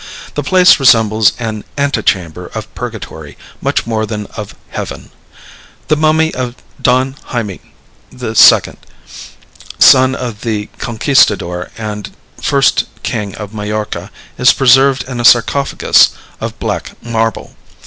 The 0.33 0.41
place 0.41 0.79
resembles 0.79 1.33
an 1.37 1.63
antechamber 1.77 2.47
of 2.55 2.73
Purgatory 2.73 3.37
much 3.61 3.85
more 3.85 4.07
than 4.07 4.25
of 4.35 4.55
Heaven. 4.71 5.11
The 5.89 5.95
mummy 5.95 6.33
of 6.33 6.55
Don 6.81 7.17
Jaime 7.25 7.61
II., 8.11 8.35
son 9.77 10.15
of 10.15 10.41
the 10.41 10.69
Conquistador 10.79 11.69
and 11.77 12.11
first 12.41 12.85
king 13.03 13.35
of 13.35 13.53
Majorca, 13.53 14.09
is 14.39 14.53
preserved 14.53 15.03
in 15.07 15.19
a 15.19 15.23
sarcophagus 15.23 16.09
of 16.39 16.57
black 16.57 16.93
marble. 17.03 17.55